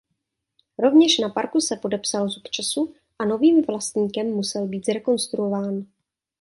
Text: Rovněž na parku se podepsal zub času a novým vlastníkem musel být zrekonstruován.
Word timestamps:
Rovněž 0.79 1.17
na 1.17 1.29
parku 1.29 1.61
se 1.61 1.75
podepsal 1.75 2.29
zub 2.29 2.43
času 2.43 2.93
a 3.19 3.25
novým 3.25 3.63
vlastníkem 3.65 4.27
musel 4.27 4.67
být 4.67 4.85
zrekonstruován. 4.85 5.85